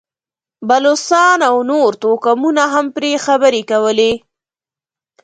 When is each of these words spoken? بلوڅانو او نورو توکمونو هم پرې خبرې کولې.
بلوڅانو 0.67 1.43
او 1.49 1.55
نورو 1.69 1.99
توکمونو 2.03 2.63
هم 2.73 2.85
پرې 2.95 3.11
خبرې 3.25 3.61
کولې. 3.71 4.11